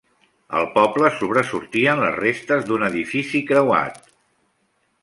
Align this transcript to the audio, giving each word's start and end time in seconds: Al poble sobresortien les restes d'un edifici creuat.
Al 0.59 0.63
poble 0.77 1.11
sobresortien 1.17 2.01
les 2.05 2.17
restes 2.23 2.67
d'un 2.71 2.89
edifici 2.89 3.45
creuat. 3.53 4.03